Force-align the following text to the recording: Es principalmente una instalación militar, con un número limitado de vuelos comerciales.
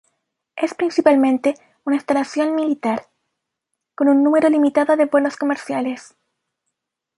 Es 0.55 0.73
principalmente 0.73 1.53
una 1.85 1.95
instalación 1.97 2.55
militar, 2.55 3.05
con 3.93 4.07
un 4.09 4.23
número 4.23 4.49
limitado 4.49 4.95
de 4.97 5.05
vuelos 5.05 5.37
comerciales. 5.37 6.15